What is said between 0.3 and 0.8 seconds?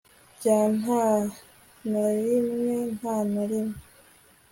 bya